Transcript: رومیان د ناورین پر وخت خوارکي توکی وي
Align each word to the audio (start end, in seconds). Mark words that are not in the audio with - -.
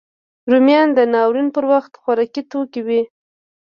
رومیان 0.51 0.87
د 0.97 0.99
ناورین 1.13 1.47
پر 1.55 1.63
وخت 1.71 1.91
خوارکي 2.01 2.41
توکی 2.51 2.81
وي 2.87 3.01